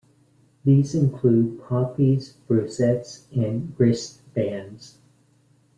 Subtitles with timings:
[0.65, 4.97] These include poppies, rosettes and wristbands.